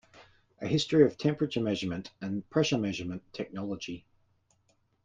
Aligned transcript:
A 0.61 0.65
history 0.65 1.03
of 1.03 1.15
temperature 1.19 1.61
measurement 1.61 2.09
and 2.21 2.49
pressure 2.49 2.79
measurement 2.79 3.21
technology. 3.33 4.07